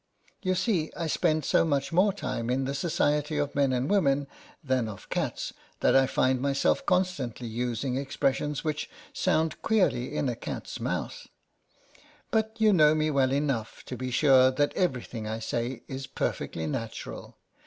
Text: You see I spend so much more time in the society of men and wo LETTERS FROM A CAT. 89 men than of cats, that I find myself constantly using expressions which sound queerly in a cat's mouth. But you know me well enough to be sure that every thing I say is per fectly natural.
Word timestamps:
You 0.41 0.55
see 0.55 0.91
I 0.97 1.05
spend 1.05 1.45
so 1.45 1.63
much 1.63 1.93
more 1.93 2.11
time 2.11 2.49
in 2.49 2.65
the 2.65 2.73
society 2.73 3.37
of 3.37 3.53
men 3.53 3.71
and 3.71 3.87
wo 3.87 3.99
LETTERS 3.99 4.03
FROM 4.03 4.07
A 4.07 4.15
CAT. 4.15 4.15
89 4.15 4.25
men 4.25 4.27
than 4.85 4.89
of 4.93 5.09
cats, 5.09 5.53
that 5.81 5.95
I 5.95 6.07
find 6.07 6.41
myself 6.41 6.83
constantly 6.87 7.45
using 7.47 7.97
expressions 7.97 8.63
which 8.63 8.89
sound 9.13 9.61
queerly 9.61 10.15
in 10.17 10.27
a 10.27 10.35
cat's 10.35 10.79
mouth. 10.79 11.27
But 12.31 12.55
you 12.57 12.73
know 12.73 12.95
me 12.95 13.11
well 13.11 13.31
enough 13.31 13.83
to 13.85 13.95
be 13.95 14.09
sure 14.09 14.49
that 14.49 14.73
every 14.75 15.03
thing 15.03 15.27
I 15.27 15.37
say 15.37 15.83
is 15.87 16.07
per 16.07 16.31
fectly 16.33 16.67
natural. 16.67 17.37